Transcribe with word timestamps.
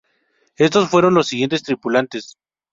Estos 0.57 0.89
fueron 0.89 1.13
los 1.13 1.27
siguientes 1.27 1.61
tripulantes. 1.61 2.33